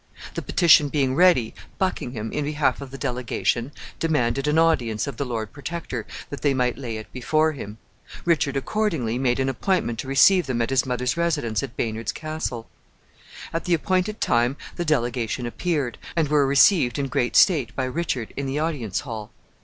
[0.33, 5.25] The petition being ready, Buckingham, in behalf of the delegation, demanded an audience of the
[5.25, 7.77] Lord Protector that they might lay it before him.
[8.25, 12.67] Richard accordingly made an appointment to receive them at his mother's residence at Baynard's Castle.
[13.53, 18.33] At the appointed time the delegation appeared, and were received in great state by Richard
[18.35, 19.29] in the audience hall.